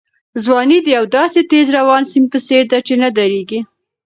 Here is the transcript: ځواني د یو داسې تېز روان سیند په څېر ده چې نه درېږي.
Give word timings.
ځواني 0.43 0.77
د 0.83 0.87
یو 0.97 1.05
داسې 1.17 1.39
تېز 1.51 1.67
روان 1.77 2.03
سیند 2.11 2.27
په 2.33 2.39
څېر 2.47 2.63
ده 2.71 2.79
چې 2.87 2.93
نه 3.01 3.09
درېږي. 3.17 3.59